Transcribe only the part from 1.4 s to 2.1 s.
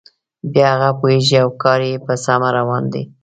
او کار یې